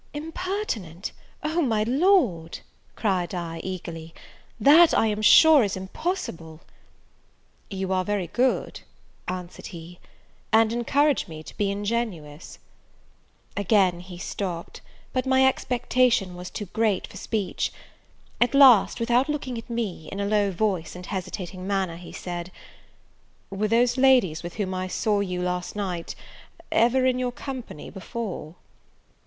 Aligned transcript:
"Impertinent! 0.15 1.11
O, 1.43 1.61
my 1.61 1.83
Lord," 1.83 2.61
cried 2.95 3.35
I, 3.35 3.59
eagerly, 3.63 4.15
"that, 4.59 4.95
I 4.95 5.05
am 5.05 5.21
sure, 5.21 5.63
is 5.63 5.77
impossible!" 5.77 6.61
"You 7.69 7.93
are 7.93 8.03
very 8.03 8.25
good," 8.25 8.79
answered 9.27 9.67
he, 9.67 9.99
"and 10.51 10.73
encourage 10.73 11.27
me 11.27 11.43
to 11.43 11.55
be 11.55 11.69
ingenuous" 11.69 12.57
Again 13.55 13.99
he 13.99 14.17
stopped: 14.17 14.81
but 15.13 15.27
my 15.27 15.45
expectation 15.47 16.33
was 16.33 16.49
too 16.49 16.65
great 16.65 17.05
for 17.05 17.17
speech. 17.17 17.71
At 18.41 18.55
last, 18.55 18.99
without 18.99 19.29
looking 19.29 19.55
at 19.59 19.69
me, 19.69 20.09
in 20.11 20.19
a 20.19 20.25
low 20.25 20.49
voice, 20.49 20.95
and 20.95 21.05
hesitating 21.05 21.67
manner, 21.67 21.97
he 21.97 22.11
said, 22.11 22.51
"Were 23.51 23.67
those 23.67 23.97
ladies 23.99 24.41
with 24.41 24.55
whom 24.55 24.73
I 24.73 24.87
saw 24.87 25.19
you 25.19 25.43
last 25.43 25.75
night 25.75 26.15
ever 26.71 27.05
in 27.05 27.19
your 27.19 27.31
company 27.31 27.91
before?" 27.91 28.55